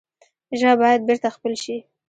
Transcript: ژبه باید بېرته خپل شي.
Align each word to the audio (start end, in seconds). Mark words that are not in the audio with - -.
ژبه 0.59 0.75
باید 0.81 1.01
بېرته 1.07 1.27
خپل 1.35 1.53
شي. 1.63 1.77